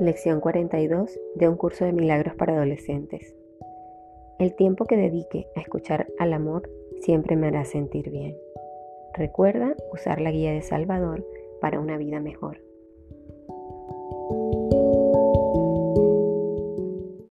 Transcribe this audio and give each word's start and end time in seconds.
Lección 0.00 0.40
42 0.40 1.20
de 1.36 1.48
un 1.48 1.56
curso 1.56 1.84
de 1.84 1.92
milagros 1.92 2.34
para 2.34 2.54
adolescentes. 2.54 3.34
El 4.40 4.56
tiempo 4.56 4.86
que 4.86 4.96
dedique 4.96 5.46
a 5.54 5.60
escuchar 5.60 6.08
al 6.18 6.32
amor 6.32 6.68
siempre 7.00 7.36
me 7.36 7.46
hará 7.46 7.64
sentir 7.64 8.10
bien. 8.10 8.36
Recuerda 9.14 9.76
usar 9.92 10.20
la 10.20 10.32
guía 10.32 10.52
de 10.52 10.62
Salvador 10.62 11.24
para 11.60 11.78
una 11.78 11.96
vida 11.96 12.18
mejor. 12.18 12.60